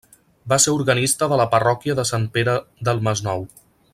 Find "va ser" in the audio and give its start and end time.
0.53-0.71